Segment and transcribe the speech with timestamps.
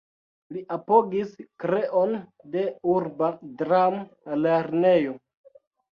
[0.55, 2.17] Li apogis kreon
[2.55, 2.65] de
[2.97, 5.15] Urba Dram-Lernejo.